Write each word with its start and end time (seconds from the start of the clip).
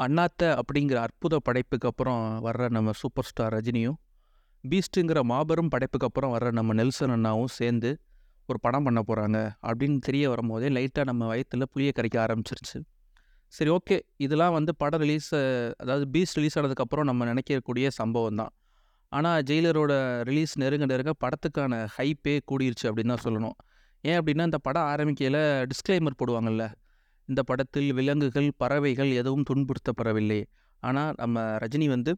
அண்ணாத்த 0.00 0.42
அப்படிங்கிற 0.60 0.98
அற்புத 1.06 1.38
படைப்புக்கு 1.46 1.86
அப்புறம் 1.90 2.20
வர்ற 2.44 2.68
நம்ம 2.68 2.90
சூப்பர் 3.00 3.26
ஸ்டார் 3.28 3.54
ரஜினியும் 3.54 3.96
பீஸ்ட்டுங்கிற 4.64 5.20
மாபெரும் 5.22 5.70
படைப்புக்கு 5.74 6.06
அப்புறம் 6.08 6.32
வர்ற 6.34 6.48
நம்ம 6.58 6.74
நெல்சன் 6.74 7.14
அண்ணாவும் 7.16 7.50
சேர்ந்து 7.56 7.90
ஒரு 8.48 8.58
படம் 8.66 8.86
பண்ண 8.86 9.00
போகிறாங்க 9.08 9.38
அப்படின்னு 9.68 9.98
தெரிய 9.98 10.24
வரும்போதே 10.32 10.68
லைட்டாக 10.76 11.04
நம்ம 11.04 11.26
வயிற்றில் 11.26 11.70
புளிய 11.72 11.90
கரைக்க 11.96 12.16
ஆரம்பிச்சிருச்சு. 12.26 12.78
சரி 13.52 13.70
ஓகே 13.76 13.96
இதெல்லாம் 14.16 14.54
வந்து 14.58 14.72
படம் 14.82 15.02
ரிலீஸ் 15.04 15.30
அதாவது 15.82 16.06
பீஸ்ட் 16.14 16.38
ரிலீஸ் 16.38 16.56
ஆனதுக்கப்புறம் 16.60 17.08
நம்ம 17.10 17.26
நினைக்கக்கூடிய 17.32 17.88
சம்பவம் 18.00 18.40
தான். 18.42 18.52
ஆனால் 19.12 19.38
ஜெயிலரோட 19.50 19.92
ரிலீஸ் 20.28 20.54
நெருங்க 20.62 20.86
நெருங்க 20.92 21.12
படத்துக்கான 21.24 21.74
ஹைப்பே 21.96 22.34
கூடிருச்சு 22.50 22.86
அப்படின்னு 22.88 23.14
தான் 23.14 23.24
சொல்லணும். 23.26 23.56
ஏன் 24.04 24.18
அப்படின்னா 24.20 24.46
இந்த 24.50 24.60
படம் 24.66 24.88
ஆரம்பிக்கையில் 24.92 25.40
டிஸ்க்ளைமர் 25.72 26.18
போடுவாங்கல்ல 26.22 26.64
இந்த 27.30 27.40
படத்தில் 27.48 27.90
விலங்குகள் 27.98 28.48
பறவைகள் 28.62 29.10
எதுவும் 29.20 29.46
துன்புறுத்தப்படவில்லை. 29.50 30.40
ஆனால் 30.82 31.12
நம்ம 31.22 31.44
ரஜினி 31.62 31.86
வந்து 31.94 32.12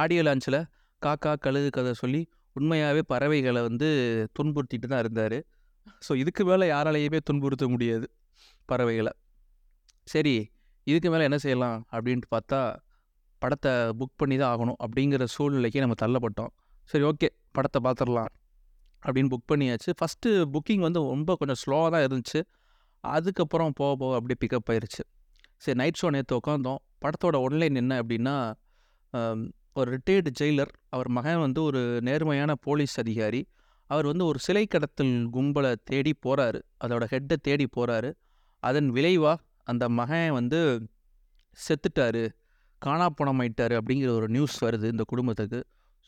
ஆடியோ 0.00 0.22
லான்ச்சில் 0.26 0.60
காக்கா 1.02 1.32
கழுகு 1.44 1.70
கதை 1.76 1.92
சொல்லி 2.02 2.20
உண்மையாகவே 2.56 3.02
பறவைகளை 3.12 3.60
வந்து 3.68 3.88
துன்புறுத்திட்டு 4.36 4.86
தான் 4.92 5.02
இருந்தார். 5.04 5.38
ஸோ 6.06 6.12
இதுக்கு 6.22 6.42
மேலே 6.50 6.66
யாராலையுமே 6.74 7.20
துன்புறுத்த 7.28 7.66
முடியாது 7.74 8.06
பறவைகளை. 8.70 9.12
சரி 10.12 10.34
இதுக்கு 10.86 11.08
மேலே 11.12 11.24
என்ன 11.28 11.38
செய்யலாம் 11.44 11.78
அப்படின்ட்டு 11.94 12.28
பார்த்தா 12.34 12.60
படத்தை 13.42 13.72
புக் 13.98 14.16
பண்ணி 14.20 14.36
தான் 14.40 14.50
ஆகணும் 14.54 14.78
அப்படிங்கிற 14.84 15.24
சூழ்நிலைக்கு 15.34 15.82
நம்ம 15.84 15.96
தள்ளப்பட்டோம். 16.02 16.52
சரி 16.90 17.04
ஓகே 17.10 17.28
படத்தை 17.56 17.78
பார்த்துடலாம் 17.86 18.30
அப்படின்னு 19.02 19.30
புக் 19.34 19.48
பண்ணியாச்சு. 19.50 19.90
ஃபஸ்ட்டு 19.98 20.30
புக்கிங் 20.54 20.82
வந்து 20.86 21.00
ரொம்ப 21.14 21.36
கொஞ்சம் 21.40 21.60
ஸ்லோவாக 21.62 21.90
தான் 21.94 22.04
இருந்துச்சு. 22.06 22.40
அதுக்கப்புறம் 23.04 23.74
போக 23.80 23.92
போக 24.02 24.14
அப்படியே 24.18 24.38
பிக்கப் 24.42 24.70
ஆயிடுச்சு 24.72 25.02
சரி 25.62 25.78
நைட் 25.80 26.00
ஷோ 26.00 26.08
நேற்று 26.16 26.34
உட்காந்தோம் 26.40 26.80
படத்தோட 27.04 27.36
ஒன்லைன் 27.46 27.78
என்ன 27.82 27.92
அப்படின்னா 28.02 28.34
ஒரு 29.80 29.88
ரிட்டையர்டு 29.94 30.30
ஜெயிலர் 30.40 30.72
அவர் 30.94 31.08
மகன் 31.16 31.40
வந்து 31.44 31.60
ஒரு 31.62 31.80
நேர்மையான 32.08 32.52
போலீஸ் 32.66 32.94
அதிகாரி. 33.02 33.40
அவர் 33.90 34.06
வந்து 34.10 34.24
ஒரு 34.30 34.38
சிலை 34.38 34.64
கடத்தல் 34.66 35.14
கும்பலை 35.36 35.70
தேடி 35.90 36.12
போகிறாரு 36.24 36.60
அதோட 36.84 37.04
ஹெட்டை 37.12 37.36
தேடி 37.46 37.66
போகிறாரு 37.76 38.10
அதன் 38.62 38.88
விளைவாக 38.96 39.38
அந்த 39.66 39.84
மகன் 40.00 40.32
வந்து 40.38 40.60
செத்துட்டாரு 41.58 42.24
காணாப்பணமாயிட்டாரு 42.82 43.74
அப்படிங்கிற 43.80 44.10
ஒரு 44.18 44.28
நியூஸ் 44.28 44.56
வருது 44.64 44.86
இந்த 44.94 45.04
குடும்பத்துக்கு. 45.12 45.60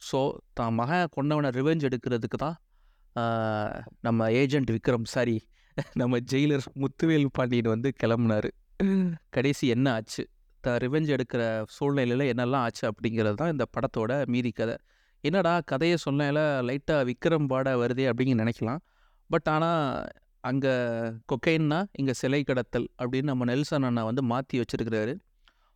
ஸோ 0.02 0.20
தான் 0.58 0.74
மகன் 0.80 1.10
கொண்டவனை 1.16 1.50
ரிவெஞ்ச் 1.58 1.86
எடுக்கிறதுக்கு 1.88 2.38
தான் 2.44 2.56
நம்ம 4.06 4.30
ஏஜென்ட் 4.42 4.70
விக்ரம். 4.76 5.06
சாரி 5.14 5.36
நம்ம 6.00 6.18
ஜெயிலர் 6.30 6.66
முத்துவேல் 6.82 7.26
பாண்டியன் 7.36 7.72
வந்து 7.74 7.88
கிளம்புனாரு. 8.02 8.50
கடைசி 9.34 9.64
என்ன 9.74 9.86
ஆச்சு? 9.98 10.22
த 10.64 10.74
ரிவெஞ்ச் 10.84 11.12
எடுக்கிற 11.14 11.42
சூழ்நிலையில் 11.76 12.24
என்னெல்லாம் 12.32 12.64
ஆச்சு 12.66 12.84
அப்படிங்கிறது 12.90 13.36
தான் 13.40 13.52
இந்த 13.54 13.64
படத்தோட 13.74 14.12
மீதி 14.32 14.50
கதை. 14.58 14.76
என்னடா 15.24 15.54
கதையை 15.72 15.96
சொன்னேல 16.06 16.38
லைட்டாக 16.68 17.06
விக்ரம் 17.10 17.48
பாட 17.52 17.74
வருதே 17.82 18.06
அப்படின்னு 18.10 18.42
நினைக்கலாம். 18.42 18.80
பட் 19.30 19.48
ஆனால் 19.54 19.82
அங்கே 20.50 20.72
கொக்கைன்னா 21.30 21.80
இங்கே 22.00 22.14
சிலை 22.20 22.40
கடத்தல் 22.48 22.88
அப்படின்னு 23.00 23.30
நம்ம 23.32 23.44
நெல்சன் 23.50 23.86
அண்ணா 23.88 24.02
வந்து 24.10 24.22
மாற்றி 24.32 24.56
வச்சிருக்கிறாரு. 24.62 25.14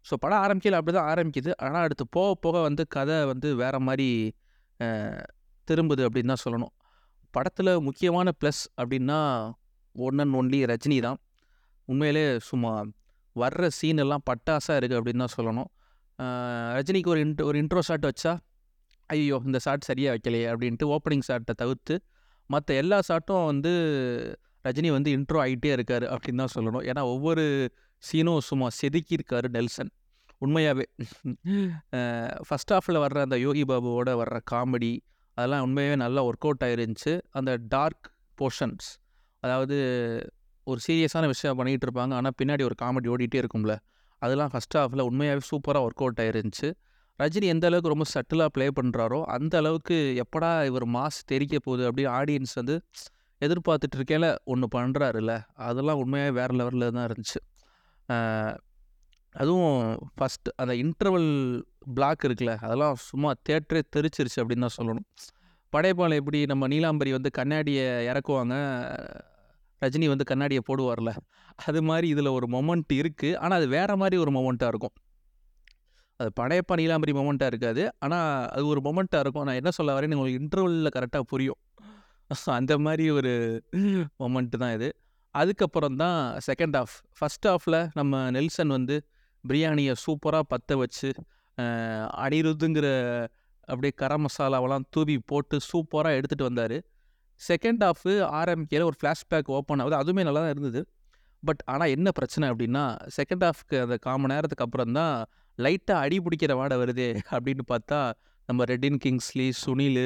ஸோ 0.05 0.15
படம் 0.23 0.43
ஆரம்பிக்கல 0.45 0.79
அப்படி 0.81 0.95
தான் 0.97 1.11
ஆரம்பிக்குது. 1.13 1.51
ஆனால் 1.67 1.85
அடுத்து 1.87 2.05
போக 2.17 2.33
போக 2.45 2.57
வந்து 2.69 2.83
கதை 2.97 3.19
வந்து 3.33 3.49
வேறு 3.63 3.81
மாதிரி 3.89 4.09
திரும்புது 5.69 6.03
அப்படின்னு 6.07 6.33
தான் 6.33 6.45
சொல்லணும். 6.47 6.75
படத்தில் 7.35 7.73
முக்கியமான 7.87 8.29
ப்ளஸ் 8.41 8.65
அப்படின்னா 8.81 9.21
ஒன் 10.07 10.21
அண்ட் 10.23 10.37
ஒன்லி 10.41 10.61
ரஜினி 10.73 10.99
தான். 11.07 11.19
உண்மையிலே 11.89 12.25
சும்மா 12.49 12.73
வர்ற 13.37 13.67
சீன் 13.79 14.03
எல்லாம் 14.05 14.25
பட்டாசாக 14.31 14.77
இருக்குது 14.79 14.99
அப்படின்னு 15.01 15.25
தான் 15.25 15.37
சொல்லணும். 15.39 15.71
ரஜினிக்கு 16.77 17.11
ஒரு 17.15 17.21
இன்ட் 17.27 17.43
ஒரு 17.49 17.57
இன்ட்ரோ 17.63 17.81
ஷாட் 17.89 18.07
வச்சா 18.11 18.33
ஐயோ 19.11 19.37
இந்த 19.49 19.59
ஷாட் 19.65 19.89
சரியாக 19.89 20.13
வைக்கலையே 20.15 20.47
அப்படின்ட்டு 20.53 20.87
ஓப்பனிங் 20.95 21.25
ஷாட்டை 21.29 21.55
தவிர்த்து 21.63 21.95
மற்ற 22.51 22.75
எல்லா 22.83 22.99
ஷாட்டும் 23.09 23.45
வந்து 23.51 23.73
ரஜினி 24.67 24.91
வந்து 24.97 25.11
இன்ட்ரோ 25.17 25.39
ஆகிட்டே 25.45 25.71
இருக்காரு 25.77 26.07
அப்படின்னு 26.15 26.43
தான் 26.43 26.55
சொல்லணும். 26.55 26.85
ஏன்னா 26.91 27.03
ஒவ்வொரு 27.15 27.45
சீனும் 28.03 28.45
சும்மா 28.49 28.69
செதுக்கியிருக்காரு 28.81 29.49
நெல்சன். 29.57 29.91
உண்மையாகவே 30.45 30.87
ஃபஸ்ட் 32.47 32.73
ஆஃபில் 32.77 33.03
வர்ற 33.05 33.19
அந்த 33.27 33.37
யோகி 33.47 33.63
பாபுவோட 33.71 34.11
வர்ற 34.23 34.39
காமெடி 34.53 34.93
அதெல்லாம் 35.37 35.65
உண்மையாகவே 35.67 35.99
நல்லா 36.05 36.21
ஒர்க் 36.29 36.47
அவுட் 36.47 36.65
ஆகிருந்துச்சு 36.67 37.13
அந்த 37.39 37.51
டார்க் 37.75 38.07
போர்ஷன்ஸ் 38.41 38.89
அதாவது 39.47 39.77
ஒரு 40.67 40.81
சீரியஸான 40.87 41.25
விஷயம் 41.33 41.59
பண்ணிகிட்டு 41.59 41.87
இருப்பாங்க 41.89 42.13
ஆனால் 42.19 42.37
பின்னாடி 42.41 42.63
ஒரு 42.69 42.77
காமெடி 42.83 43.09
ஓடிட்டே 43.15 43.39
இருக்கும்ல. 43.43 43.75
அதெல்லாம் 44.23 44.51
ஃபஸ்ட் 44.53 44.77
ஹாஃபில் 44.79 45.07
உண்மையாகவே 45.09 45.43
சூப்பராக 45.51 45.87
ஒர்க் 45.87 46.03
அவுட் 46.05 46.21
ஆயிருந்துச்சு. 46.25 46.69
ரஜினி 47.19 47.47
எந்த 47.55 47.67
அளவுக்கு 47.69 47.93
ரொம்ப 47.93 48.07
சட்டிலாக 48.15 48.51
ப்ளே 48.55 48.67
பண்ணுறாரோ 48.79 49.19
அந்த 49.35 49.55
அளவுக்கு 49.63 49.97
எப்படா 50.23 50.51
இவர் 50.71 50.87
மாஸ் 50.97 51.19
தெரிக்க 51.33 51.59
போகுது 51.67 51.85
அப்படின்னு 51.89 52.11
ஆடியன்ஸ் 52.19 52.55
வந்து 52.61 52.75
எதிர்பார்த்துட்டு 53.41 53.97
இருக்கேல 53.99 54.27
ஒன்று 54.53 54.67
பண்ணுறாருல்ல 54.75 55.33
அதெல்லாம் 55.69 56.01
உண்மையாக 56.03 56.35
வேறு 56.39 56.55
லெவலில் 56.61 56.95
தான் 56.97 57.07
இருந்துச்சு. 57.09 57.41
அதுவும் 59.35 59.79
ஃபஸ்ட் 60.17 60.49
அந்த 60.63 60.73
இன்டர்வல் 60.83 61.31
பிளாக் 61.97 62.27
இருக்குல்ல 62.29 62.53
அதெல்லாம் 62.67 62.95
சும்மா 63.09 63.31
தேட்டரே 63.49 63.83
தெரிச்சிருச்சு 63.97 64.39
அப்படின்னு 64.43 64.67
தான் 64.67 64.77
சொல்லணும். 64.79 65.07
படைப்பாளம் 65.73 66.21
எப்படி 66.21 66.39
நம்ம 66.53 66.69
நீலாம்பரி 66.73 67.11
வந்து 67.19 67.31
கண்ணாடியை 67.39 67.87
இறக்குவாங்க 68.11 68.55
ரஜினி 69.83 70.07
வந்து 70.09 70.25
கண்ணாடியை 70.25 70.63
போடுவார்ல. 70.69 71.11
அது 71.65 71.81
மாதிரி 71.83 72.07
இதில் 72.09 72.31
ஒரு 72.35 72.47
மொமெண்ட் 72.53 72.93
இருக்குது 72.99 73.37
ஆனால் 73.39 73.59
அது 73.59 73.69
வேறு 73.75 73.97
மாதிரி 73.97 74.17
ஒரு 74.17 74.33
மொமெண்ட்டாக 74.37 74.73
இருக்கும். 74.73 74.95
அது 76.21 76.31
படையப்பா 76.39 76.75
நீலாம்பரி 76.79 77.13
மொமெண்ட்டாக 77.15 77.53
இருக்காது. 77.53 77.83
ஆனால் 77.99 78.27
அது 78.53 78.65
ஒரு 78.67 78.81
மொமெண்ட்டாக 78.85 79.23
இருக்கும். 79.25 79.47
நான் 79.49 79.59
என்ன 79.61 79.71
சொல்ல 79.79 79.97
வரேன்னு 79.97 80.17
உங்களுக்கு 80.17 80.43
இன்டர்வலில் 80.43 80.95
கரெக்டாக 80.95 81.25
புரியும். 81.27 81.61
அந்த 82.59 82.75
மாதிரி 82.85 83.05
ஒரு 83.13 83.33
மொமெண்ட்டு 84.21 84.59
தான் 84.59 84.75
இது. 84.75 84.89
அதுக்கப்புறம் 85.35 85.97
தான் 85.97 86.17
செகண்ட் 86.47 86.77
ஆஃப் 86.79 86.95
ஃபஸ்ட் 87.19 87.47
ஆஃபில் 87.51 87.79
நம்ம 87.95 88.23
நெல்சன் 88.31 88.73
வந்து 88.73 88.97
பிரியாணியை 89.45 89.95
சூப்பராக 90.05 90.45
பற்ற 90.49 90.77
வச்சு 90.77 91.09
அஹ், 91.59 92.07
அனிருத்துங்கிற 92.25 92.87
அப்படியே 93.69 93.93
கரம் 93.97 94.25
மசாலாவெல்லாம் 94.25 94.87
தூவி 94.91 95.15
போட்டு 95.27 95.57
சூப்பராக 95.69 96.19
எடுத்துகிட்டு 96.19 96.49
வந்தார். 96.49 96.77
செகண்ட் 97.49 97.83
ஆஃபு 97.91 98.13
ஆர்எம்கேல 98.41 98.87
ஒரு 98.91 98.99
ஃப்ளாஷ்பேக் 99.01 99.51
ஓப்பன் 99.59 99.83
ஆகுது. 99.85 99.97
அதுவுமே 100.03 100.25
நல்லா 100.29 100.43
தான் 100.45 100.55
இருந்தது. 100.57 100.83
பட் 101.43 101.63
ஆனால் 101.73 101.93
என்ன 101.97 102.09
பிரச்சனை 102.19 102.45
அப்படின்னா 102.53 102.85
செகண்ட் 103.17 103.45
ஹாஃப்க்கு 103.47 103.77
அந்த 103.85 103.97
கால் 104.07 104.21
மணி 104.23 104.33
நேரத்துக்கு 104.35 104.65
அப்புறம் 104.67 104.95
தான் 104.99 105.17
லைட்டாக 105.65 106.05
அடி 106.05 106.17
பிடிக்கிற 106.27 106.53
வாடை 106.61 106.77
வருதே 106.83 107.09
அப்படின்னு 107.35 107.65
பார்த்தா 107.73 107.99
நம்ம 108.49 108.65
ரெட்டின் 108.71 108.99
கிங்ஸ்லி 109.05 109.47
சுனில் 109.63 110.05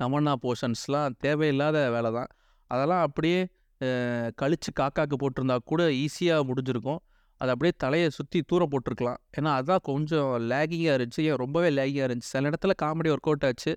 தமன்னா 0.00 0.32
போர்ஷன்ஸ்லாம் 0.44 1.14
தேவையில்லாத 1.24 1.78
வேலை 1.94 2.10
தான். 2.18 2.30
அதெல்லாம் 2.70 3.04
அப்படியே 3.06 3.38
கழித்து 3.80 4.40
கழிச்சு 4.40 4.70
காக்காக்கு 4.80 5.16
போட்டிருந்தா 5.20 5.56
கூட 5.70 5.82
ஈஸியாக 6.02 6.42
முடிஞ்சிருக்கும். 6.48 7.00
அது 7.40 7.50
அப்படியே 7.54 7.74
தலையை 7.84 8.08
சுற்றி 8.16 8.38
தூர 8.50 8.62
போட்டிருக்கலாம். 8.72 9.20
ஏன்னா 9.38 9.50
அதான் 9.60 9.82
கொஞ்சம் 9.90 10.30
லேகிங்காக 10.50 10.96
இருந்துச்சு. 10.98 11.22
ஏன் 11.30 11.40
ரொம்பவே 11.42 11.68
லேகிங்காக 11.78 12.08
இருந்துச்சு. 12.08 12.32
சில 12.34 12.50
இடத்துல 12.50 12.74
காமெடி 12.82 13.10
ஒர்க் 13.14 13.28
அவுட் 13.30 13.46
ஆச்சு. 13.48 13.72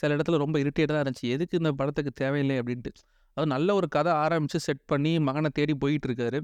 சில 0.00 0.16
இடத்துல 0.16 0.38
ரொம்ப 0.44 0.56
இரிட்டேட்டாக 0.62 1.02
இருந்துச்சு. 1.04 1.26
எதுக்கு 1.36 1.58
இந்த 1.60 1.72
படத்துக்கு 1.78 2.12
தேவையில்லை 2.22 2.56
அப்படின்ட்டு. 2.60 2.92
அது 3.36 3.46
நல்ல 3.54 3.68
ஒரு 3.78 3.86
கதை 3.94 4.12
ஆரம்பித்து 4.24 4.58
செட் 4.66 4.84
பண்ணி 4.90 5.12
மகனை 5.28 5.50
தேடி 5.58 5.74
போயிட்டுருக்காரு. 5.84 6.40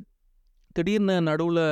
திடீர்னு 0.76 1.16
நடுவில் 1.28 1.64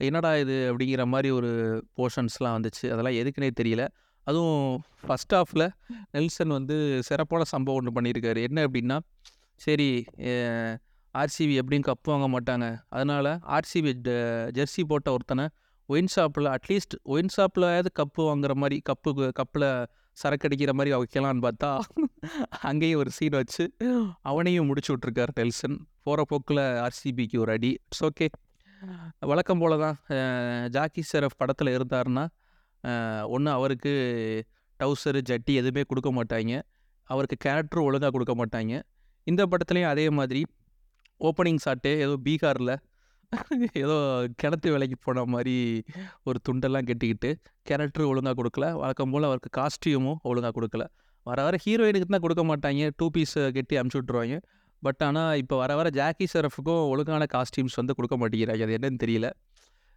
என்னடா 0.00 0.30
இது 0.42 0.54
அப்படிங்கிற 0.70 1.02
மாதிரி 1.12 1.28
ஒரு 1.38 1.50
போர்ஷன்ஸ்லாம் 1.96 2.54
வந்துச்சு. 2.56 2.84
அதெல்லாம் 2.94 3.18
எதுக்குனே 3.22 3.50
தெரியல. 3.60 3.82
அதுவும் 4.26 4.82
ஃபஸ்ட் 5.06 5.34
ஆஃபில் 5.38 5.66
நெல்சன் 6.14 6.52
வந்து 6.56 6.76
சிறப்பான 7.08 7.44
சம்பவம் 7.52 7.78
ஒன்று 7.80 7.94
பண்ணியிருக்காரு. 7.96 8.40
என்ன 8.48 8.64
அப்படின்னா 8.66 8.98
சரி 9.64 9.88
ஆர்சிபி 11.14 11.54
எப்படியும் 11.60 11.86
கப் 11.88 12.10
வாங்க 12.10 12.26
மாட்டாங்க. 12.34 12.66
அதனால் 12.88 13.30
ஆர்சிபி 13.56 13.92
ஜெர்சி 14.58 14.82
போட்ட 14.90 15.08
ஒருத்தனை 15.16 15.46
ஒயின் 15.88 16.12
ஷாப்பில் 16.14 16.48
அட்லீஸ்ட் 16.54 16.96
ஒயின் 17.14 17.32
ஷாப்பில் 17.36 17.66
கப்பு 18.00 18.22
வாங்குற 18.28 18.54
மாதிரி 18.62 18.76
கப்பு 18.90 19.30
கப்பில் 19.40 19.68
சரக்கு 20.20 20.46
அடிக்கிற 20.48 20.72
மாதிரி 20.78 20.90
வைக்கலான்னு 21.02 21.42
பார்த்தா 21.46 21.70
அங்கேயும் 22.68 23.00
ஒரு 23.02 23.10
சீன் 23.16 23.36
வச்சு 23.40 23.64
அவனையும் 24.30 24.68
முடிச்சு 24.70 24.90
விட்ருக்கார் 24.94 25.32
டெல்சன். 25.38 25.76
போகிற 26.06 26.22
போக்கில் 26.30 26.62
ஆர்சிபிக்கு 26.84 27.36
ஒரு 27.44 27.52
அடி 27.56 27.70
இட்ஸ் 27.86 28.04
ஓகே 28.08 28.26
வழக்கம் 29.30 29.60
போல 29.62 29.76
தான் 29.84 29.96
ஜாக்கி 30.76 31.02
ஷெரஃப் 31.10 31.38
படத்தில் 31.40 31.70
இருந்தார்னா 31.76 32.24
ஒன்று 33.34 33.50
அவருக்கு 33.58 33.92
டவுசரு 34.80 35.20
ஜட்டி 35.30 35.52
எதுவுமே 35.60 35.82
கொடுக்க 35.90 36.10
மாட்டாங்க. 36.16 36.54
அவருக்கு 37.10 37.36
கேரக்டர் 37.44 37.86
ஒழுங்காக 37.88 38.12
கொடுக்க 38.14 38.34
மாட்டாங்க. 38.40 38.72
இந்த 39.26 39.42
படத்துலேயும் 39.50 39.92
அதே 39.92 40.06
மாதிரி 40.18 40.42
ஓப்பனிங் 41.20 41.62
ஷாட்டே 41.64 41.92
ஏதோ 42.04 42.14
பீகாரில் 42.26 42.74
ஏதோ 43.82 43.96
கிணத்து 44.40 44.68
வேலைக்கு 44.72 44.96
போன 45.04 45.22
மாதிரி 45.34 45.54
ஒரு 46.28 46.38
துண்டெல்லாம் 46.46 46.86
கட்டிக்கிட்டு 46.88 47.30
கேரக்டர் 47.68 48.08
ஒழுங்காக 48.10 48.34
கொடுக்கல. 48.40 48.66
வழக்கம் 48.80 49.12
போல் 49.12 49.26
அவருக்கு 49.28 49.50
காஸ்டியூமும் 49.58 50.18
ஒழுங்காக 50.30 50.52
கொடுக்கல. 50.58 50.84
வர 51.26 51.38
வர 51.46 51.56
ஹீரோயினுக்கு 51.64 52.08
தான் 52.14 52.24
கொடுக்க 52.24 52.42
மாட்டாங்க. 52.50 52.88
டூ 52.98 53.06
பீஸ் 53.14 53.36
கட்டி 53.56 53.74
அமுச்சு 53.80 53.98
விட்ருவாங்க 54.00 54.36
பட் 54.82 55.02
ஆனால் 55.08 55.32
இப்போ 55.42 55.56
வர 55.62 55.72
வர 55.80 55.88
ஜாக்கி 56.00 56.26
ஷெரஃபுக்கும் 56.32 56.82
ஒழுங்கான 56.92 57.26
காஸ்டியூம்ஸ் 57.36 57.78
வந்து 57.80 57.96
கொடுக்க 57.98 58.16
மாட்டேங்கிறாங்க. 58.22 58.62
அது 58.66 58.76
என்னன்னு 58.78 59.02
தெரியல. 59.04 59.28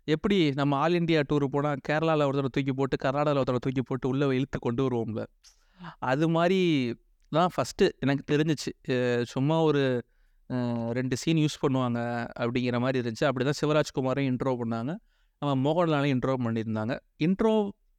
எப்படி 0.07 0.37
நம்ம 0.59 0.77
ஆல் 0.83 0.97
இண்டியா 0.99 1.21
டூர் 1.29 1.45
போனால் 1.55 1.79
கேரளாவில் 1.87 2.27
ஒருத்தரை 2.29 2.51
தூக்கி 2.57 2.73
போட்டு 2.79 2.95
கர்நாடகாவில் 3.05 3.41
ஒருத்தரை 3.41 3.61
தூக்கி 3.65 3.83
போட்டு 3.89 4.07
உள்ளே 4.13 4.27
இழுத்து 4.39 4.59
கொண்டு 4.67 4.81
வருவோம்ல. 4.87 5.21
அது 6.11 6.25
மாதிரி 6.37 6.59
தான் 7.31 7.51
ஃபஸ்ட்டு 7.55 7.85
எனக்கு 8.03 8.23
தெரிஞ்சிச்சு. 8.33 8.71
சும்மா 9.33 9.57
ஒரு 9.69 9.83
ரெண்டு 10.97 11.15
சீன் 11.21 11.39
யூஸ் 11.43 11.61
பண்ணுவாங்க 11.63 11.99
அப்படிங்கிற 12.41 12.79
மாதிரி 12.83 12.99
இருந்துச்சு. 13.01 13.25
அப்படி 13.29 13.45
தான் 13.49 13.59
சிவராஜ்குமாரையும் 13.61 14.29
இன்ட்ரோ 14.31 14.53
பண்ணாங்க. 14.61 14.93
நம்ம 15.41 15.53
மோகன்லாலையும் 15.65 16.15
இன்ட்ரோ 16.15 16.35
பண்ணியிருந்தாங்க. 16.45 16.95
இன்ட்ரோ 17.27 17.53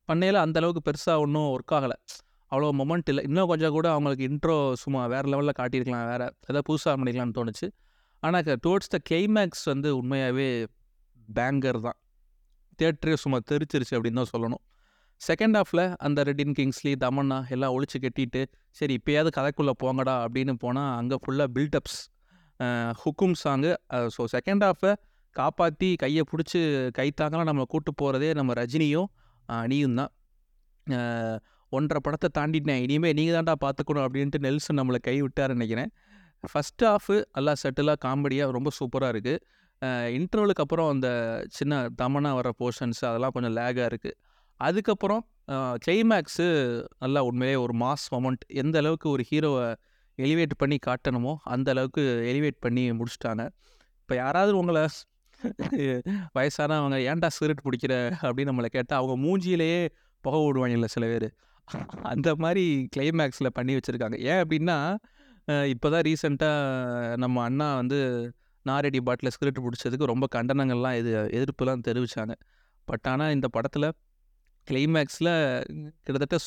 பண்ணையில் 0.08 0.38
அந்த 0.44 0.56
அளவுக்கு 0.60 0.82
பெருசாக 0.88 1.24
ஒன்றும் 1.24 1.48
ஒர்க் 1.54 1.74
ஆகலை. 1.78 1.96
அவ்வளோ 2.52 2.68
மொமெண்ட் 2.80 3.08
இல்லை. 3.12 3.22
இன்னும் 3.28 3.50
கொஞ்சம் 3.52 3.74
கூட 3.76 3.86
அவங்களுக்கு 3.94 4.24
இன்ட்ரோ 4.30 4.56
சும்மா 4.82 5.00
வேறு 5.14 5.28
லெவலில் 5.32 5.58
காட்டியிருக்கலாம். 5.60 6.06
வேறு 6.12 6.26
ஏதாவது 6.48 6.66
புதுசாக 6.68 6.94
பண்ணிக்கலாம்னு 7.00 7.36
தோணுச்சு. 7.38 7.68
ஆனால் 8.22 8.60
டுவோர்ட்ஸ் 8.64 8.92
த 8.94 8.98
கிளைமேக்ஸ் 9.10 9.64
வந்து 9.72 9.88
உண்மையாகவே 10.00 10.48
பேங்கர் 11.38 11.80
தான். 11.86 11.98
தேட்டரே 12.80 13.14
சும்மா 13.24 13.38
தெரிச்சிருச்சு 13.50 13.94
அப்படின்னு 13.96 14.20
தான் 14.22 14.32
சொல்லணும். 14.34 14.62
செகண்ட் 15.20 15.56
ஹாஃபில் 15.58 15.84
அந்த 16.06 16.22
ரெட்டின் 16.28 16.54
கிங்ஸ்லி 16.56 16.92
தமன்னா 17.04 17.38
எல்லாம் 17.54 17.74
ஒழிச்சு 17.76 17.98
கட்டிட்டு 18.04 18.40
சரி 18.78 18.94
இப்போயாவது 18.98 19.30
கதைக்குள்ளே 19.36 19.74
போங்கடா 19.82 20.14
அப்படின்னு 20.24 20.54
போனால் 20.64 20.90
அங்கே 21.00 21.16
ஃபுல்லாக 21.22 21.48
பில்டப்ஸ் 21.56 21.98
ஹுக்கும் 23.00 23.36
சாங்கு 23.40 23.72
ஸோ 24.14 24.22
செகண்ட் 24.32 24.64
ஹாஃபை 24.66 24.92
காப்பாற்றி 25.36 25.88
கையை 25.96 26.22
பிடிச்சி 26.30 26.60
கைத்தாங்கலாம் 26.98 27.48
நம்மளை 27.50 27.66
கூட்டு 27.68 27.90
போகிறதே 27.94 28.30
நம்ம 28.34 28.52
ரஜினியும் 28.54 29.08
அஹ், 29.48 29.66
நீயும் 29.66 29.98
தான். 29.98 30.12
ஒன்றரை 31.72 32.00
படத்தை 32.00 32.28
தாண்டிட்டேன். 32.34 32.80
இனிமேல் 32.84 33.16
நீங்கள் 33.18 33.36
தான்டா 33.38 33.54
பார்த்துக்கணும் 33.62 34.04
அப்படின்ட்டு 34.06 34.38
நெல்சன் 34.44 34.78
நம்மளை 34.80 34.98
கை 35.00 35.16
விட்டார் 35.20 35.54
நினைக்கிறேன். 35.54 35.90
ஃபஸ்ட் 36.44 36.84
ஹாஃபு 36.86 37.16
நல்லா 37.34 37.52
செட்டிலாக 37.62 37.98
காமெடியாக 38.04 38.54
ரொம்ப 38.56 38.70
சூப்பராக 38.78 39.12
இருக்குது 39.12 39.42
இன்டர்வலுக்கு 40.16 40.64
அப்புறம் 40.64 40.90
அந்த 40.92 41.08
சின்ன 41.52 41.72
தமனா 41.98 42.30
வர 42.34 42.50
போர்ஷன்ஸ் 42.58 43.00
அதெல்லாம் 43.04 43.34
கொஞ்சம் 43.34 43.54
லேகாக 43.56 43.88
இருக்குது 43.90 44.16
அதுக்கப்புறம் 44.60 45.22
கிளைமேக்ஸு 45.82 46.46
நல்லா 46.98 47.20
உண்மையிலே 47.28 47.58
ஒரு 47.64 47.74
மாஸ் 47.82 48.06
மொமெண்ட் 48.12 48.44
எந்த 48.62 48.76
அளவுக்கு 48.78 49.08
ஒரு 49.10 49.24
ஹீரோவை 49.30 49.66
எலிவேட் 50.24 50.54
பண்ணி 50.62 50.76
காட்டணுமோ 50.86 51.32
அந்த 51.54 51.68
அளவுக்கு 51.74 52.02
எலிவேட் 52.32 52.58
பண்ணி 52.66 52.84
முடிச்சிட்டாங்க. 52.98 53.42
இப்போ 54.02 54.14
யாராவது 54.22 54.52
உங்களை 54.60 54.82
வயசானவங்க 56.36 56.98
ஏன்டா 57.10 57.28
சிகரெட் 57.36 57.64
பிடிக்கிற 57.66 57.94
அப்படின்னு 58.26 58.50
நம்மளை 58.52 58.70
கேட்டால் 58.76 59.00
அவங்க 59.00 59.14
மூஞ்சியிலேயே 59.24 59.80
புகை 60.24 60.38
விடுவாங்கல்ல 60.44 60.88
சில 60.94 61.04
பேர். 61.12 61.28
அந்த 62.12 62.28
மாதிரி 62.44 62.64
கிளைமேக்ஸில் 62.94 63.54
பண்ணி 63.58 63.72
வச்சுருக்காங்க. 63.78 64.16
ஏன் 64.30 64.40
அப்படின்னா 64.44 64.78
இப்போ 65.72 65.88
தான் 65.94 66.04
ரீசெண்டாக 66.06 67.16
நம்ம 67.22 67.42
அண்ணா 67.48 67.66
வந்து 67.80 67.98
நாரடி 68.66 69.00
பாட்டில் 69.08 69.32
சிகரெட் 69.34 69.60
பிடிச்சதுக்கு 69.64 70.10
ரொம்ப 70.12 70.26
கண்டனங்கள்லாம் 70.36 70.96
எது 71.00 71.10
எதிர்ப்புலாம் 71.38 71.84
தெரிவித்தாங்க 71.88 72.34
பட் 72.88 73.06
ஆனால் 73.12 73.34
இந்த 73.36 73.48
படத்தில் 73.56 73.88
கிளைமேக்ஸில் 74.68 75.32
கிட்டத்தட்ட 76.04 76.38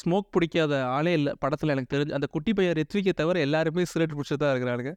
ஸ்மோக் 0.00 0.28
பிடிக்காத 0.34 0.74
ஆளே 0.96 1.12
இல்லை. 1.18 1.32
படத்தில் 1.42 1.72
எனக்கு 1.74 1.92
தெரிஞ்சு 1.94 2.16
அந்த 2.18 2.26
குட்டி 2.34 2.52
பையன் 2.58 2.76
ரித்விக்கை 2.80 3.12
தவிர 3.20 3.38
எல்லாருமே 3.46 3.84
சிகரெட் 3.92 4.42
தான் 4.42 4.52
இருக்கிறானுங்க. 4.52 4.92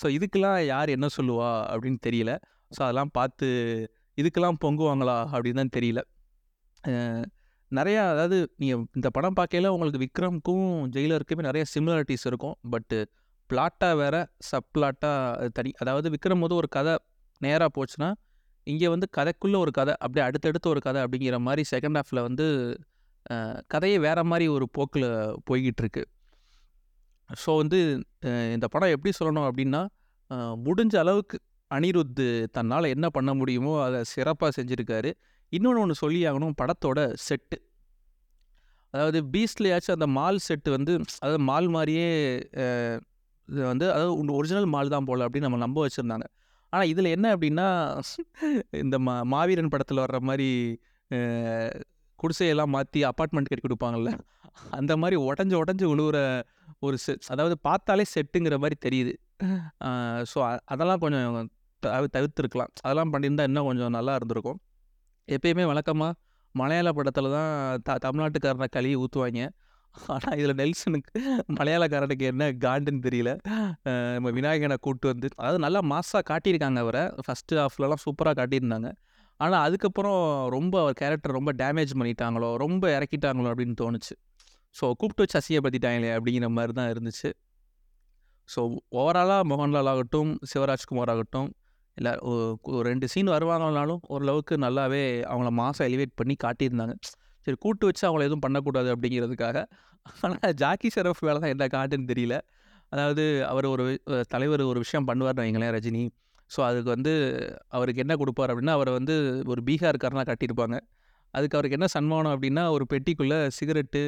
ஸோ 0.00 0.06
இதுக்கெல்லாம் 0.16 0.58
யார் 0.72 0.94
என்ன 0.96 1.06
சொல்லுவா 1.18 1.50
அப்படின்னு 1.72 2.00
தெரியல. 2.08 2.32
ஸோ 2.76 2.80
அதெல்லாம் 2.86 3.12
பார்த்து 3.18 3.48
இதுக்கெல்லாம் 4.18 4.58
பொங்குவாங்களா 4.64 5.16
அப்படின்னு 5.34 5.60
தான் 5.62 5.76
தெரியல. 5.78 6.00
நிறையா 7.72 8.02
அதாவது 8.12 8.38
நீங்கள் 8.62 8.82
இந்த 8.98 9.08
படம் 9.16 9.36
பார்க்கையில 9.38 9.68
உங்களுக்கு 9.74 10.00
விக்ரம்க்கும் 10.04 10.66
ஜெயிலருக்குமே 10.94 11.44
நிறைய 11.48 11.64
சிமிலாரிட்டிஸ் 11.74 12.26
இருக்கும். 12.30 12.56
பட்டு 12.72 12.98
பிளாட்டாக 13.50 13.94
வேறு 14.00 14.20
சப் 14.48 14.68
பிளாட்டாக 14.74 15.48
தனி 15.56 15.70
அதாவது 15.82 16.08
விக்ரம் 16.14 16.42
போது 16.44 16.54
ஒரு 16.60 16.68
கதை 16.76 16.94
நேராக 17.40 17.70
போச்சுன்னா 17.76 18.08
இங்கே 18.66 18.88
வந்து 18.94 19.06
கதைக்குள்ளே 19.16 19.58
ஒரு 19.64 19.72
கதை 19.78 19.92
அப்படியே 20.04 20.24
அடுத்தடுத்து 20.26 20.68
ஒரு 20.68 20.80
கதை 20.80 21.00
அப்படிங்கிற 21.04 21.38
மாதிரி 21.46 21.62
செகண்ட் 21.72 21.98
ஹாஃபில் 22.00 22.22
வந்து 22.28 22.46
கதையை 23.74 23.98
கதையே 24.04 24.22
மாதிரி 24.32 24.46
ஒரு 24.56 24.66
போக்கில் 24.76 25.08
போய்கிட்டு 25.48 25.82
இருக்கு 25.84 26.02
ஸோ 27.30 27.50
வந்து 27.62 27.78
இந்த 28.54 28.66
படம் 28.74 28.94
எப்படி 28.96 29.12
சொல்லணும் 29.20 29.48
அப்படின்னா 29.48 29.82
முடிஞ்ச 30.66 30.94
அளவுக்கு 31.02 31.36
அனிருத்து 31.70 32.26
தன்னால் 32.56 32.92
என்ன 32.94 33.06
பண்ண 33.16 33.30
முடியுமோ 33.40 33.72
அதை 33.86 34.00
சிறப்பாக 34.14 34.50
செஞ்சுருக்காரு. 34.58 35.10
இன்னொன்று 35.52 35.82
ஒன்று 35.82 35.94
சொல்லி 36.02 36.20
ஆகணும் 36.30 36.56
படத்தோட 36.60 36.98
செட்டு 37.26 37.56
அதாவது 38.94 39.18
பீஸ்ட்லேயாச்சும் 39.34 39.96
அந்த 39.98 40.08
மால் 40.18 40.38
செட்டு 40.48 40.70
வந்து 40.76 40.92
அதாவது 41.22 41.40
மால் 41.50 41.68
மாதிரியே 41.76 42.08
இது 43.48 43.62
வந்து 43.72 43.86
அதாவது 43.94 44.34
ஒரிஜினல் 44.38 44.68
மால் 44.74 44.92
தான் 44.94 45.06
போல் 45.08 45.24
அப்படின்னு 45.26 45.48
நம்ம 45.48 45.60
நம்ப 45.64 45.78
வச்சுருந்தாங்க. 45.86 46.26
ஆனால் 46.72 46.90
இதில் 46.92 47.14
என்ன 47.16 47.26
அப்படின்னா 47.34 47.66
இந்த 48.84 48.96
மா 49.06 49.14
மாவீரன் 49.32 49.72
படத்தில் 49.74 50.04
வர்ற 50.04 50.18
மாதிரி 50.28 50.48
குடிசையெல்லாம் 52.18 52.72
மாற்றி 52.76 53.00
அப்பார்ட்மெண்ட் 53.10 53.50
கட்டி 53.50 53.64
கொடுப்பாங்கல்ல 53.64 54.10
அந்த 54.78 54.92
மாதிரி 55.02 55.16
உடஞ்சி 55.28 55.56
உடஞ்சி 55.62 55.84
விழுவுற 55.92 56.18
ஒரு 56.86 56.96
செட் 57.04 57.30
அதாவது 57.34 57.54
பார்த்தாலே 57.66 58.04
செட்டுங்கிற 58.14 58.54
மாதிரி 58.62 58.76
தெரியுது. 58.86 59.12
ஸோ 60.30 60.38
அதெல்லாம் 60.72 61.02
கொஞ்சம் 61.04 61.48
தவிர்த்துருக்கலாம். 62.16 62.72
அதெல்லாம் 62.84 63.12
பண்ணியிருந்தால் 63.12 63.48
இன்னும் 63.50 63.68
கொஞ்சம் 63.70 63.94
நல்லா 63.96 64.12
இருந்திருக்கும். 64.18 64.58
எப்பயுமே 65.28 65.64
வழக்கமாக 65.70 66.18
மலையாள 66.54 66.88
படத்தில் 66.98 67.34
தான் 67.36 67.50
த 67.86 67.96
தமிழ்நாட்டுக்காரனை 68.04 68.68
கழுவி 68.76 68.96
ஊற்றுவாங்க 69.02 69.42
ஆனால் 70.14 70.36
இதில் 70.40 70.58
நெல்சனுக்கு 70.60 71.20
மலையாளக்காரனுக்கு 71.58 72.24
என்ன 72.32 72.44
காண்டுன்னு 72.64 73.02
தெரியல. 73.06 73.30
நம்ம 74.16 74.30
விநாயகனை 74.38 74.76
கூட்டு 74.86 75.06
வந்து 75.12 75.28
அதாவது 75.40 75.60
நல்லா 75.66 75.80
மாஸாக 75.92 76.22
காட்டியிருக்காங்க 76.30 76.80
அவரை. 76.84 77.04
ஃபஸ்ட்டு 77.26 77.60
ஹாஃப்லலாம் 77.62 78.02
சூப்பராக 78.04 78.36
காட்டியிருந்தாங்க. 78.40 78.90
ஆனால் 79.40 79.62
அதுக்கப்புறம் 79.66 80.20
ரொம்ப 80.56 80.74
அவர் 80.82 80.98
கேரக்டர் 81.02 81.36
ரொம்ப 81.38 81.52
டேமேஜ் 81.62 81.92
பண்ணிட்டாங்களோ 82.00 82.50
ரொம்ப 82.64 82.84
இறக்கிட்டாங்களோ 82.96 83.48
அப்படின்னு 83.52 83.76
தோணுச்சு. 83.82 84.14
ஸோ 84.76 84.84
கூப்பிட்டு 85.00 85.24
வச்சு 85.24 85.38
அசியப்படுத்திட்டாங்களே 85.40 86.12
அப்படிங்கிற 86.16 86.48
மாதிரி 86.58 86.74
தான் 86.80 86.90
இருந்துச்சு. 86.92 87.30
ஸோ 88.48 88.60
ஓவராலாக 89.00 89.42
மோகன்லால் 89.50 89.90
ஆகட்டும் 89.92 90.30
சிவராஜ்குமார் 90.50 91.12
ஆகட்டும் 91.14 91.50
இல்லை 91.96 92.12
ரெண்டு 92.88 93.06
சீன் 93.12 93.30
வருவாங்கனாலும் 93.34 94.00
ஓரளவுக்கு 94.14 94.54
நல்லாவே 94.64 95.02
அவங்கள 95.30 95.50
மாதம் 95.60 95.86
எலிவேட் 95.88 96.14
பண்ணி 96.20 96.34
காட்டியிருந்தாங்க. 96.44 96.94
சரி 97.46 97.56
கூட்டு 97.64 97.84
வச்சு 97.88 98.04
அவங்கள 98.08 98.24
எதுவும் 98.28 98.44
பண்ணக்கூடாது 98.46 98.88
அப்படிங்கிறதுக்காக. 98.94 99.58
ஆனால் 100.26 100.54
ஜாக்கி 100.62 100.88
ஷெரஃப் 100.94 101.22
வேலை 101.28 101.38
தான் 101.44 101.52
என்ன 101.54 101.66
காட்டுன்னு 101.76 102.10
தெரியல. 102.12 102.36
அதாவது 102.92 103.24
அவர் 103.50 103.66
ஒரு 103.74 103.84
தலைவர் 104.34 104.62
ஒரு 104.70 104.78
விஷயம் 104.84 105.08
பண்ணுவார்னு 105.10 105.42
வைங்களேன் 105.44 105.72
ரஜினி. 105.76 106.04
ஸோ 106.50 106.60
அதுக்கு 106.68 106.90
வந்து 106.96 107.12
அவருக்கு 107.76 108.02
என்ன 108.04 108.14
கொடுப்பார் 108.22 108.50
அப்படின்னா 108.52 108.74
அவரை 108.78 108.92
வந்து 108.98 109.14
ஒரு 109.52 109.60
பீகார்காரனாக 109.68 110.26
கட்டியிருப்பாங்க. 110.30 110.78
அதுக்கு 111.34 111.56
அவருக்கு 111.58 111.78
என்ன 111.78 111.88
சன்மானம் 111.96 112.32
அப்படின்னா 112.34 112.64
ஒரு 112.76 112.84
பெட்டிக்குள்ளே 112.92 113.38
சிகரெட்டு 113.58 114.02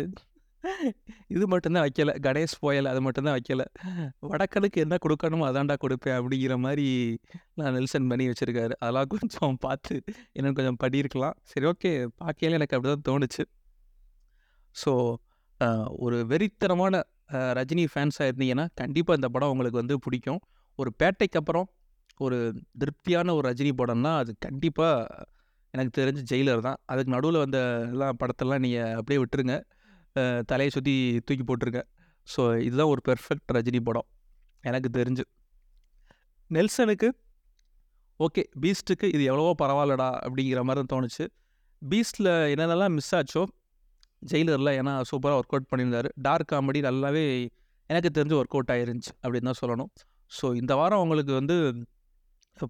இது 1.35 1.45
மட்டும்தான் 1.53 1.85
வைக்கல. 1.87 2.13
கணேஷ் 2.27 2.55
போயல் 2.65 2.89
அது 2.93 3.01
மட்டும்தான் 3.07 3.37
வைக்கல. 3.37 3.63
வடக்கனுக்கு 4.31 4.79
என்ன 4.85 4.99
கொடுக்கணுமோ 5.05 5.45
அதான்டா 5.51 5.77
கொடுப்பேன் 5.85 6.17
அப்படிங்கிற 6.19 6.57
மாதிரி 6.67 6.87
நான் 7.61 7.75
நெல்சன் 7.79 8.09
பண்ணி 8.13 8.27
வச்சுருக்காரு. 8.31 8.75
அதெல்லாம் 8.83 9.11
கொஞ்சம் 9.15 9.59
பார்த்து 9.67 9.97
என்னென்னு 10.37 10.59
கொஞ்சம் 10.61 10.81
பண்ணியிருக்கலாம். 10.85 11.37
சரி 11.53 11.69
ஓகே. 11.73 11.93
பார்க்கையில 12.23 12.59
எனக்கு 12.61 12.77
அப்படி 12.79 12.91
தான் 12.95 13.07
தோணுச்சு 13.11 13.45
ஸோ 14.83 14.93
ஒரு 16.05 16.17
வெறித்தனமான 16.31 16.95
ரஜினி 17.59 17.85
ஃபேன்ஸாக 17.93 18.29
இருந்தீங்கன்னா 18.31 18.67
கண்டிப்பாக 18.81 19.19
இந்த 19.19 19.29
படம் 19.35 19.53
உங்களுக்கு 19.53 19.81
வந்து 19.83 19.97
பிடிக்கும். 20.07 20.41
ஒரு 20.79 20.91
பேட்டைக்கு 21.01 21.39
அப்புறம் 21.41 21.67
ஒரு 22.25 22.39
திருப்தியான 22.81 23.35
ஒரு 23.37 23.45
ரஜினி 23.51 23.73
படம்னா 23.81 24.13
அது 24.23 24.33
கண்டிப்பாக 24.47 25.29
எனக்கு 25.75 25.93
தெரிஞ்சு 25.99 26.23
ஜெயிலர் 26.31 26.65
தான். 26.67 26.79
அதுக்கு 26.93 27.11
நடுவில் 27.15 27.39
வந்த 27.45 27.59
எல்லா 27.93 28.09
படத்தெல்லாம் 28.21 28.63
நீங்கள் 28.65 28.93
அப்படியே 28.99 29.21
விட்டுருங்க. 29.23 29.57
தலையை 30.51 30.71
சுற்றி 30.77 30.95
தூக்கி 31.27 31.45
போட்டிருக்கேன். 31.49 31.89
ஸோ 32.27 32.43
இதுதான் 32.67 32.91
ஒரு 32.95 33.01
பெர்ஃபெக்ட் 33.09 33.53
ரஜினி 33.57 33.81
படம். 33.89 34.09
எனக்கு 34.71 34.91
தெரிஞ்சு. 34.99 35.25
நெல்சனுக்கு 36.51 37.09
ஓகே 38.21 38.43
பீஸ்ட்டுக்கு 38.63 39.07
இது 39.15 39.23
எவ்வளவோ 39.31 39.53
பரவாயில்லடா 39.63 40.09
அப்படிங்கிற 40.27 40.61
மாதிரி 40.67 40.81
தான் 40.83 40.93
தோணுச்சு. 40.95 41.25
பீஸ்டில் 41.83 42.33
என்னென்னலாம் 42.53 42.95
மிஸ் 42.99 43.15
ஆச்சோ 43.19 43.43
ஜெயிலரில் 44.31 44.73
ஏன்னா 44.81 44.93
சூப்பராக 45.11 45.41
ஒர்க் 45.41 45.55
அவுட் 45.55 45.71
பண்ணியிருந்தாரு. 45.71 46.09
டார்க் 46.27 46.51
காமெடி 46.53 46.81
நல்லாவே 46.87 47.25
எனக்கு 47.91 48.11
தெரிஞ்சு 48.19 48.37
ஒர்க் 48.41 48.57
அவுட் 48.57 48.73
ஆயிருந்துச்சு 48.75 49.13
அப்படின்னு 49.23 49.49
தான் 49.51 49.61
சொல்லணும். 49.63 49.91
ஸோ 50.37 50.47
இந்த 50.61 50.73
வாரம் 50.81 51.03
உங்களுக்கு 51.05 51.33
வந்து 51.41 51.57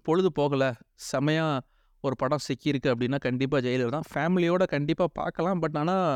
பொழுது 0.07 0.29
போகலை 0.39 0.69
செமையாக 1.11 1.63
ஒரு 2.03 2.15
படம் 2.21 2.43
சிக்கியிருக்கு 2.47 2.89
அப்படின்னா 2.93 3.19
கண்டிப்பாக 3.27 3.61
ஜெயிலர் 3.67 3.95
தான். 3.95 4.07
ஃபேமிலியோடு 4.11 4.65
கண்டிப்பாக 4.73 5.09
பார்க்கலாம். 5.19 5.61
பட் 5.63 5.77
ஆனால் 5.81 6.07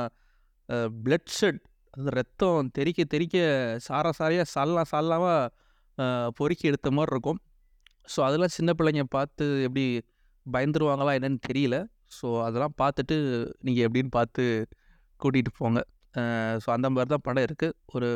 பிளட் 1.04 1.32
ஷெட் 1.38 1.62
அந்த 1.98 2.10
ரத்தம் 2.20 2.70
தெறிக்க 2.78 3.04
தெறிக்க 3.14 3.38
சார 3.88 4.12
சாரையாக 4.20 4.48
சல்லாம் 4.56 4.90
சல்லாமல் 4.92 6.34
பொறுக்கி 6.38 6.66
எடுத்த 6.72 6.90
மாதிரி 6.98 7.14
இருக்கும். 7.16 7.40
ஸோ 8.14 8.20
அதெல்லாம் 8.28 8.54
சின்ன 8.58 8.74
பிள்ளைங்க 8.80 9.04
பார்த்து 9.16 9.46
எப்படி 9.68 9.86
பயந்துருவாங்களா 10.46 11.14
என்னன்னு 11.18 11.40
தெரியல. 11.50 11.78
ஸோ 12.18 12.28
அதெல்லாம் 12.48 12.76
பார்த்துட்டு 12.82 13.16
நீங்கள் 13.68 13.86
எப்படின்னு 13.88 14.12
பார்த்து 14.18 14.44
கூட்டிகிட்டு 15.22 15.52
போங்க. 15.62 15.80
ஸோ 16.64 16.68
அந்த 16.76 16.88
மாதிரி 16.94 17.12
தான் 17.16 17.26
படம் 17.28 17.46
இருக்குது 17.48 17.76
ஒரு 17.96 18.08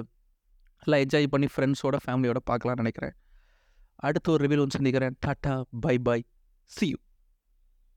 நல்லா 0.83 0.97
என்ஜாய் 1.03 1.33
பண்ணி 1.33 1.47
ஃப்ரெண்ட்ஸோட 1.53 1.97
ஃபேமிலியோட 2.05 2.39
பார்க்கலாம்னு 2.51 2.83
நினைக்கிறேன். 2.83 3.15
அடுத்த 4.07 4.31
ஒரு 4.35 4.41
ரிவியூ 4.45 4.63
ஒன்று 4.63 4.77
சந்திக்கிறேன். 4.77 5.15
Tata 5.25 5.53
bye 5.85 5.95
bye 6.07 6.19
see 6.75 6.87
you 6.93 6.97